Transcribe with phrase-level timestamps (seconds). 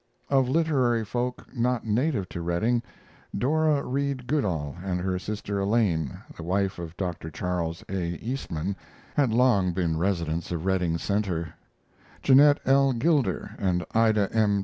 [0.31, 2.81] Of literary folk not native to Redding,
[3.37, 7.29] Dora Reed Goodale and her sister Elaine, the wife of Dr.
[7.29, 8.15] Charles A.
[8.17, 8.75] Eastman,
[9.15, 11.53] had, long been residents of Redding Center;
[12.23, 12.93] Jeanette L.
[12.93, 14.59] Gilder and Ida M.